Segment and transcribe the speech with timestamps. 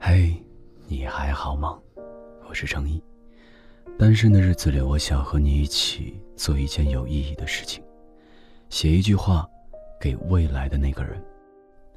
[0.00, 0.32] 嘿，
[0.86, 1.76] 你还好吗？
[2.48, 3.02] 我是程一。
[3.98, 7.82] 单身的日子里，我想和你一起做一件有意义的事情，
[8.70, 9.44] 写一句话
[10.00, 11.20] 给未来的那个人，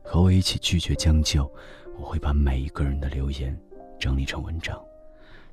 [0.03, 1.49] 和我一起拒绝将就。
[1.99, 3.55] 我会把每一个人的留言
[3.99, 4.81] 整理成文章，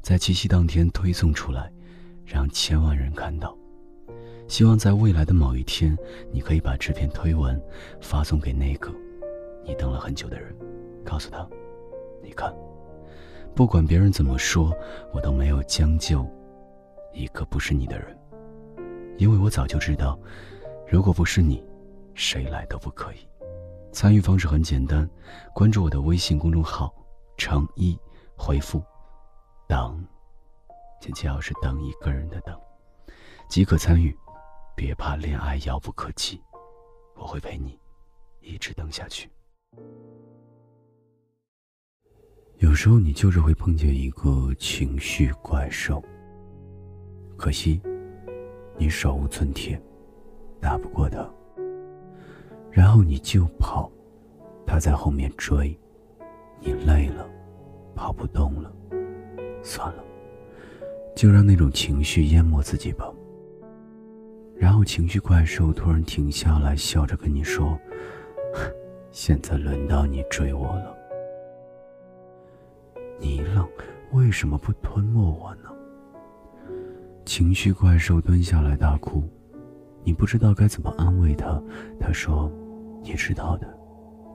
[0.00, 1.70] 在七夕当天推送出来，
[2.24, 3.54] 让千万人看到。
[4.48, 5.94] 希望在未来的某一天，
[6.32, 7.60] 你可以把这篇推文
[8.00, 8.90] 发送给那个
[9.62, 10.56] 你等了很久的人，
[11.04, 11.46] 告诉他
[12.22, 12.54] ：“你看，
[13.54, 14.72] 不管别人怎么说，
[15.12, 16.26] 我都没有将就
[17.12, 18.16] 一个不是你的人，
[19.16, 20.18] 因为我早就知道，
[20.86, 21.64] 如果不是你，
[22.14, 23.16] 谁来都不可以。”
[23.90, 25.08] 参与方式很简单，
[25.54, 26.94] 关注我的微信公众号
[27.38, 27.98] “程一”，
[28.36, 28.82] 回复
[29.66, 30.06] “等”，
[31.00, 32.58] 请记好是等一个人的等，
[33.48, 34.16] 即可参与。
[34.76, 36.40] 别怕恋爱遥不可及，
[37.16, 37.76] 我会陪你
[38.40, 39.28] 一直等下去。
[42.58, 46.02] 有时候你就是会碰见一个情绪怪兽，
[47.36, 47.80] 可惜
[48.76, 49.80] 你手无寸铁，
[50.60, 51.24] 打不过他。
[52.68, 53.88] 然后你就跑，
[54.66, 55.78] 他在后面追，
[56.60, 57.24] 你累了，
[57.94, 58.72] 跑不动了，
[59.62, 60.02] 算了，
[61.14, 63.08] 就让那种情绪淹没自己吧。
[64.56, 67.78] 然后情绪怪兽突然停下来，笑着跟你说
[69.12, 70.97] ：“现在轮到你追我了。”
[73.18, 73.66] 你一愣，
[74.12, 75.70] 为什么不吞没我呢？
[77.24, 79.22] 情绪怪兽蹲下来大哭，
[80.02, 81.60] 你不知道该怎么安慰他。
[82.00, 82.50] 他说
[83.02, 83.68] ：“你知道的，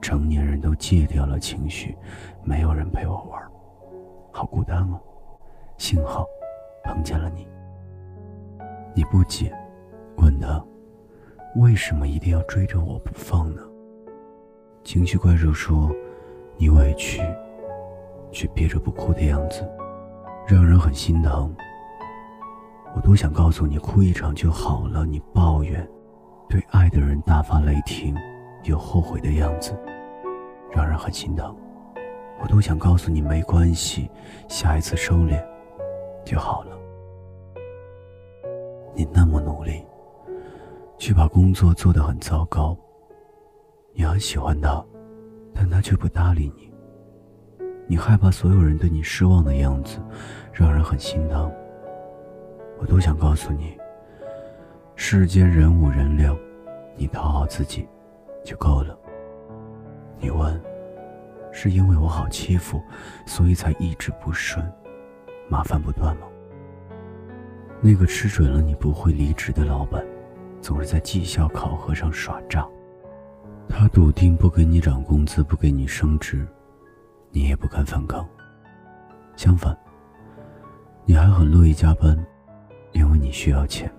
[0.00, 1.96] 成年人都戒掉了情绪，
[2.44, 3.42] 没有人陪我玩，
[4.32, 5.00] 好孤单哦。
[5.76, 6.26] 幸好
[6.84, 7.46] 碰见了你。”
[8.94, 9.52] 你不解。
[10.18, 10.64] 问他，
[11.56, 13.62] 为什么一定要追着我不放呢？
[14.84, 15.90] 情绪怪兽说
[16.56, 17.20] ：“你委屈，
[18.34, 19.66] 却憋着不哭的样子，
[20.46, 21.54] 让人很心疼。
[22.94, 25.06] 我多想告诉你，哭一场就好了。
[25.06, 25.88] 你抱怨，
[26.48, 28.14] 对爱的人大发雷霆，
[28.64, 29.74] 又后悔的样子，
[30.72, 31.56] 让人很心疼。
[32.42, 34.10] 我多想告诉你，没关系，
[34.48, 35.42] 下一次收敛
[36.24, 36.76] 就好了。
[38.94, 39.82] 你那么努力。”
[40.96, 42.74] 却把工作做得很糟糕。
[43.92, 44.82] 你很喜欢他，
[45.52, 46.72] 但他却不搭理你。
[47.86, 50.00] 你害怕所有人对你失望的样子，
[50.52, 51.52] 让人很心疼。
[52.78, 53.76] 我都想告诉你，
[54.96, 56.36] 世间人五人六，
[56.96, 57.86] 你讨好自己
[58.44, 58.98] 就够了。
[60.18, 60.60] 你问，
[61.52, 62.80] 是因为我好欺负，
[63.26, 64.64] 所以才一直不顺，
[65.48, 66.26] 麻烦不断吗？
[67.80, 70.04] 那个吃准了你不会离职的老板。
[70.62, 72.66] 总是在绩效考核上耍诈，
[73.68, 76.48] 他笃定不给你涨工资，不给你升职，
[77.34, 78.24] 你也不敢反抗。
[79.34, 79.76] 相反，
[81.04, 82.16] 你还很乐意加班，
[82.92, 83.92] 因为你需要钱。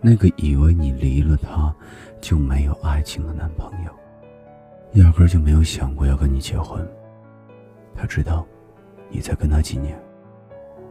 [0.00, 1.74] 那个以为你离了他
[2.18, 6.82] 就没有爱情的男朋友，压根就没有想过要跟你结婚。
[7.94, 8.46] 他知道，
[9.10, 10.02] 你再跟他几年，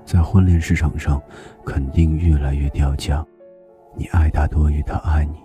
[0.06, 1.20] 在婚恋市场上
[1.66, 3.26] 肯定越来越掉价。
[3.96, 5.40] 你爱他多于他爱你，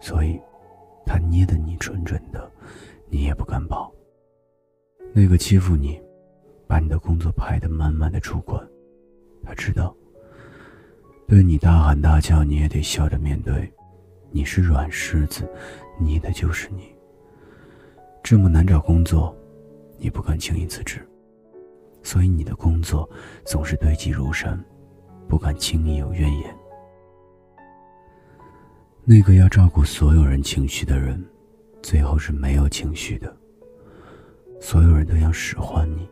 [0.00, 0.40] 所以，
[1.06, 2.50] 他捏得你准准的，
[3.08, 3.92] 你也不敢跑。
[5.12, 6.00] 那个欺负你，
[6.66, 8.64] 把你的工作排得满满的主管，
[9.42, 9.94] 他知道，
[11.26, 13.70] 对你大喊大叫，你也得笑着面对。
[14.30, 15.48] 你是软柿子，
[15.98, 16.94] 你的就是你。
[18.22, 19.36] 这么难找工作，
[19.98, 21.04] 你不敢轻易辞职，
[22.04, 23.08] 所以你的工作
[23.44, 24.62] 总是堆积如山，
[25.26, 26.56] 不敢轻易有怨言。
[29.04, 31.20] 那个要照顾所有人情绪的人，
[31.82, 33.39] 最后是没有情绪的。
[34.60, 36.06] 所有人都想使唤你，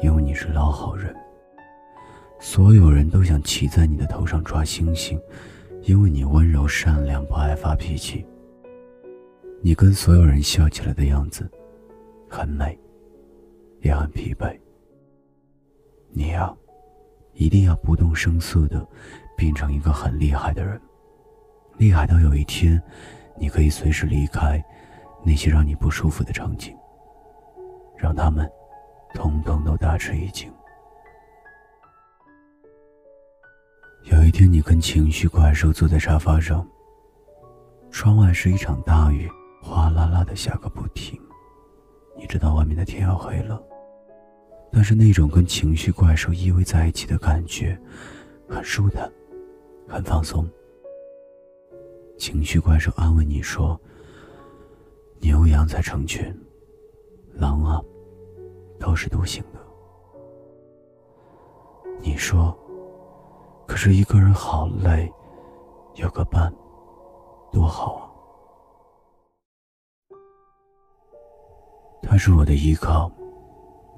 [0.00, 1.14] 因为你是老好人。
[2.38, 5.20] 所有人都想骑在你的头上抓星星，
[5.82, 8.24] 因为你温柔善良，不爱发脾气。
[9.60, 11.50] 你跟所有人笑起来的样子，
[12.30, 12.78] 很美，
[13.80, 14.56] 也很疲惫。
[16.10, 16.54] 你呀，
[17.34, 18.86] 一定要不动声色的，
[19.36, 20.80] 变成一个很厉害的人。
[21.76, 22.80] 厉害到有一天，
[23.36, 24.64] 你可以随时离开
[25.24, 26.74] 那些让你不舒服的场景，
[27.98, 28.48] 让他们
[29.12, 30.50] 通通都大吃一惊。
[34.04, 36.66] 有一天，你跟情绪怪兽坐在沙发上，
[37.90, 39.28] 窗外是一场大雨，
[39.60, 41.20] 哗啦啦的下个不停。
[42.16, 43.62] 你知道外面的天要黑了，
[44.72, 47.78] 但是那种跟情绪怪兽依偎在一起的感觉，
[48.48, 49.10] 很舒坦，
[49.86, 50.48] 很放松。
[52.16, 53.80] 情绪怪兽安慰你说
[55.20, 56.34] ：“牛羊在成群，
[57.38, 57.80] 狼啊，
[58.80, 59.60] 都是独行的。
[62.00, 62.52] 你说，
[63.64, 65.08] 可是一个人好累，
[65.94, 66.52] 有个伴，
[67.52, 68.10] 多好啊！
[72.02, 73.08] 他是我的依靠，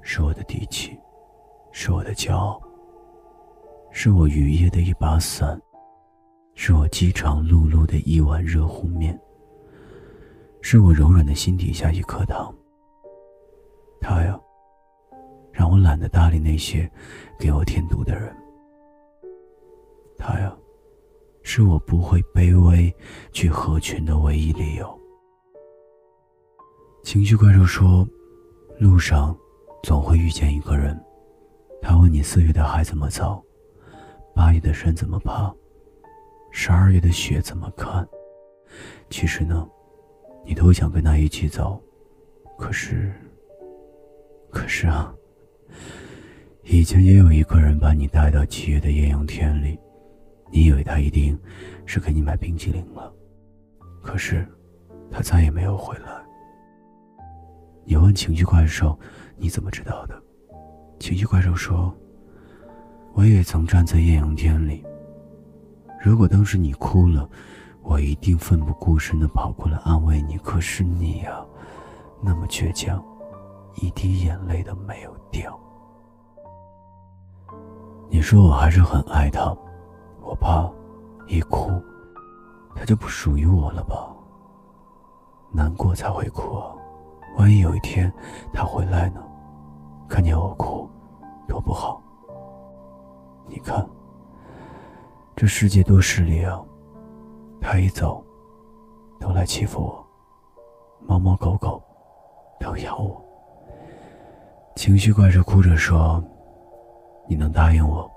[0.03, 0.95] 是我的底气，
[1.71, 2.61] 是我的骄傲，
[3.89, 5.59] 是我雨夜的一把伞，
[6.53, 9.19] 是我饥肠辘辘的一碗热乎面，
[10.61, 12.53] 是我柔软的心底下一颗糖。
[15.91, 16.89] 懒得搭理那些
[17.37, 18.33] 给我添堵的人。
[20.17, 20.55] 他呀，
[21.43, 22.95] 是我不会卑微
[23.33, 24.99] 去合群的唯一理由。
[27.03, 28.07] 情绪怪兽说
[28.79, 29.37] ：“路上
[29.83, 30.97] 总会遇见一个人，
[31.81, 33.43] 他问你四月的海怎么走，
[34.33, 35.53] 八月的山怎么爬，
[36.51, 38.07] 十二月的雪怎么看。
[39.09, 39.69] 其实呢，
[40.45, 41.83] 你都想跟他一起走，
[42.57, 43.11] 可是……”
[44.49, 45.13] 可是啊，
[46.73, 49.77] 以前也有一个人把你带到七月的艳阳天里，
[50.49, 51.37] 你以为他一定
[51.85, 53.11] 是给你买冰淇淋了，
[54.01, 54.47] 可是
[55.11, 56.05] 他再也没有回来。
[57.83, 58.97] 你问情绪怪兽，
[59.35, 60.17] 你怎么知道的？
[60.97, 61.93] 情绪怪兽说
[63.11, 64.81] ：“我也曾站在艳阳天里，
[66.01, 67.29] 如果当时你哭了，
[67.81, 70.37] 我一定奋不顾身的跑过来安慰你。
[70.37, 71.45] 可是你呀，
[72.23, 73.03] 那么倔强。”
[73.75, 75.59] 一滴眼泪都没有掉。
[78.13, 79.55] 你说我还是很爱他，
[80.21, 80.69] 我怕
[81.27, 81.81] 一哭，
[82.75, 84.13] 他就不属于我了吧？
[85.49, 86.75] 难过才会哭啊，
[87.37, 88.11] 万一有一天
[88.51, 89.23] 他回来呢？
[90.09, 90.89] 看见我哭，
[91.47, 92.01] 多不好。
[93.47, 93.87] 你看，
[95.33, 96.61] 这世界多势利啊！
[97.61, 98.21] 他一走，
[99.21, 100.05] 都来欺负我，
[101.07, 101.81] 猫猫狗狗
[102.59, 103.23] 都咬我。
[104.75, 106.21] 情绪怪兽哭着说
[107.31, 108.11] ：“你能答应我，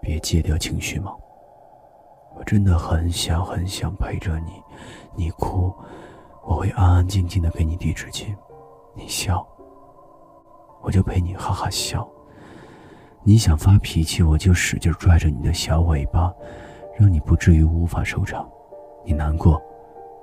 [0.00, 1.14] 别戒掉情绪吗？
[2.34, 4.60] 我真的很想很想陪着你。
[5.14, 5.72] 你哭，
[6.42, 8.34] 我会安安静静的给你递纸巾；
[8.96, 9.46] 你笑，
[10.80, 12.04] 我就陪你哈哈笑。
[13.22, 16.34] 你想发脾气，我就使劲拽着你的小尾巴，
[16.98, 18.50] 让你不至于无法收场。
[19.04, 19.62] 你难过，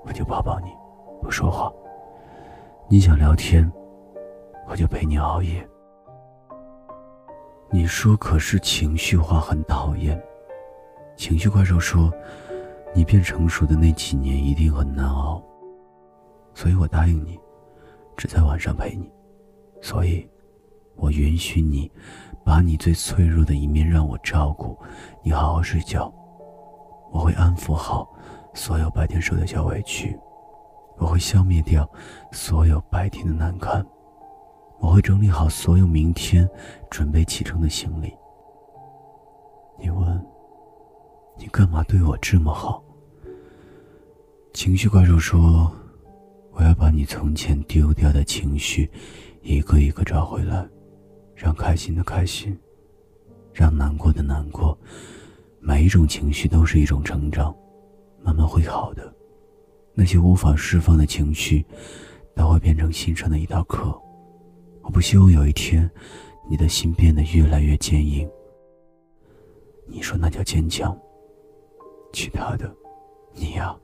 [0.03, 0.75] 我就抱抱你，
[1.21, 1.71] 不说话。
[2.89, 3.71] 你想聊天。”
[4.67, 5.65] 我就陪你熬夜。
[7.71, 10.19] 你说，可是情绪化很讨厌。
[11.15, 12.11] 情绪怪兽说，
[12.95, 15.39] 你变成熟的那几年一定很难熬，
[16.55, 17.37] 所以我答应你，
[18.17, 19.11] 只在晚上陪你。
[19.81, 20.27] 所以，
[20.95, 21.91] 我允许你，
[22.43, 24.75] 把你最脆弱的一面让我照顾。
[25.21, 26.11] 你好好睡觉，
[27.11, 28.11] 我会安抚好
[28.55, 30.17] 所有白天受的小委屈，
[30.97, 31.87] 我会消灭掉
[32.31, 33.85] 所有白天的难堪。
[34.79, 36.49] 我会整理好所有明天
[36.89, 38.13] 准备启程的行李。
[39.77, 40.25] 你问，
[41.37, 42.83] 你干嘛对我这么好？
[44.53, 45.71] 情绪怪兽说
[46.51, 48.89] ：“我要把你从前丢掉的情绪，
[49.41, 50.67] 一个一个找回来，
[51.35, 52.57] 让开心的开心，
[53.53, 54.77] 让难过的难过。
[55.59, 57.55] 每一种情绪都是一种成长，
[58.21, 59.13] 慢慢会好的。
[59.93, 61.65] 那些无法释放的情绪，
[62.35, 63.97] 都会变成心上的一道课。”
[64.89, 65.87] 我不希望有一天，
[66.49, 68.27] 你的心变得越来越坚硬。
[69.85, 70.97] 你说那叫坚强？
[72.11, 72.75] 其他的，
[73.35, 73.77] 你呀，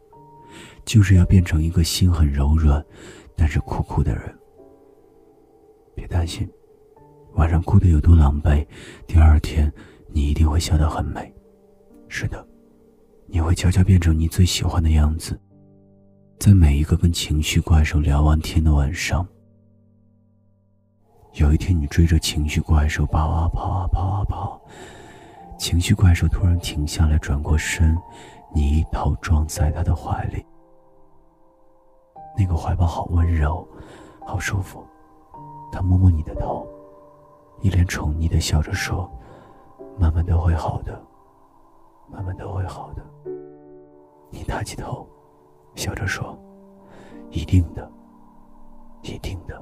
[0.83, 2.83] 就是要变成一个心很柔软，
[3.37, 4.35] 但是酷酷的人。
[5.93, 6.49] 别担心，
[7.35, 8.65] 晚上哭的有多狼狈，
[9.05, 9.71] 第二天
[10.11, 11.31] 你一定会笑得很美。
[12.07, 12.43] 是的，
[13.27, 15.39] 你会悄悄变成你最喜欢的样子，
[16.39, 19.23] 在每一个跟情绪怪兽聊完天的晚上。
[21.35, 24.61] 有一天，你追着情绪怪兽跑啊跑啊跑啊跑，
[25.57, 27.97] 情绪怪兽突然停下来，转过身，
[28.53, 30.45] 你一头撞在他的怀里。
[32.37, 33.67] 那个怀抱好温柔，
[34.25, 34.81] 好舒服。
[35.73, 36.65] 他摸摸你的头，
[37.59, 39.11] 一脸宠溺的笑着说
[39.99, 41.03] ：“慢慢都会好的，
[42.09, 43.05] 慢慢都会好的。”
[44.31, 45.05] 你抬起头，
[45.75, 46.37] 笑着说
[47.29, 47.91] ：“一定的，
[49.01, 49.61] 一定的。”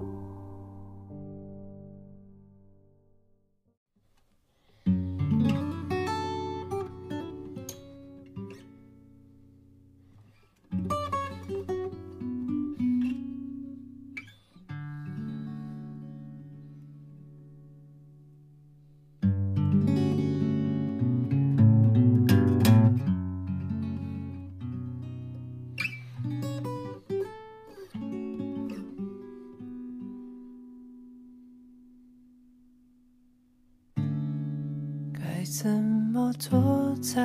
[35.55, 37.21] 怎么做才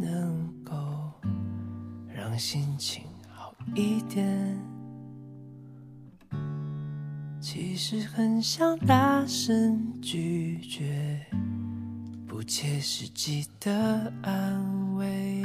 [0.00, 0.72] 能够
[2.08, 4.58] 让心情好一点？
[7.38, 11.20] 其实很想大声拒绝
[12.26, 15.44] 不切实际的安慰。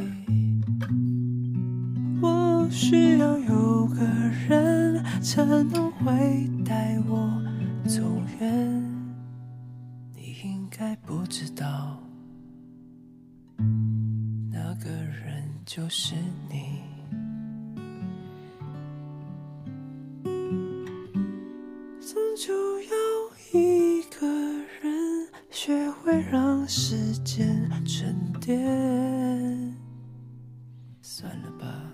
[2.21, 4.05] 我需要有个
[4.47, 7.43] 人才能会带我
[7.85, 8.01] 走
[8.39, 8.81] 远。
[10.15, 11.99] 你应该不知道，
[14.51, 16.15] 那个人就是
[16.49, 16.81] 你。
[22.01, 22.95] 终究要
[23.53, 24.27] 一个
[24.81, 28.59] 人学会让时间沉淀。
[31.01, 31.91] 算了吧，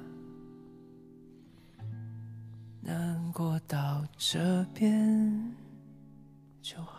[2.81, 5.55] 难过到这边
[6.61, 6.96] 就好。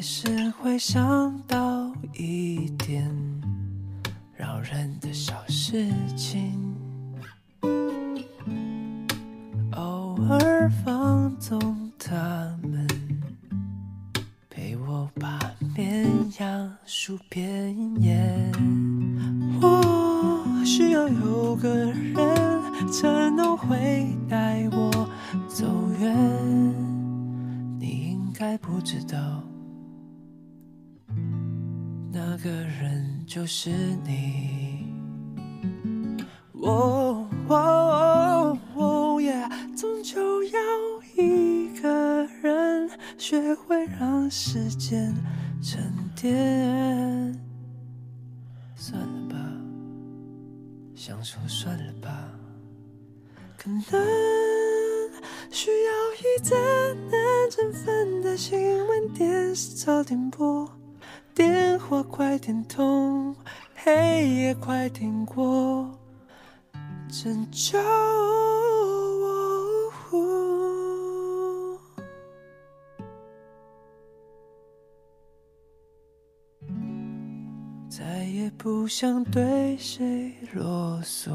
[0.00, 3.06] 还是会想到一点
[4.34, 6.58] 扰人的小事情，
[9.72, 12.16] 偶尔放纵他
[12.62, 12.88] 们，
[14.48, 15.38] 陪我把
[15.76, 17.76] 绵羊数遍。
[19.60, 24.90] 我需要有个人才能会带我
[25.46, 25.66] 走
[26.00, 26.16] 远，
[27.78, 29.42] 你应该不知道。
[32.42, 33.68] 那个人就是
[34.02, 34.86] 你。
[36.62, 39.46] 哦哦哦耶！
[39.76, 40.58] 终究要
[41.16, 45.14] 一个人学会让时间
[45.62, 47.38] 沉淀。
[48.74, 49.36] 算了吧，
[50.94, 52.30] 想说算了吧，
[53.58, 53.82] 可能
[55.50, 56.58] 需要一盏
[57.10, 60.79] 能振奋的新闻电视早点播。
[61.40, 63.34] 电话快点通，
[63.74, 65.98] 黑夜快点过，
[67.08, 67.78] 拯救
[70.12, 70.20] 我。
[77.88, 81.32] 再也不想对谁啰嗦，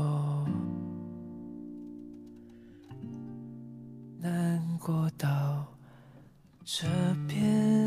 [4.20, 5.66] 难过到
[6.64, 6.86] 这
[7.28, 7.85] 边。